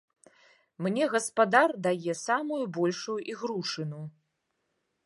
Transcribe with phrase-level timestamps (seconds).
[0.85, 4.01] Мне гаспадар дае самую большую ігрушыну.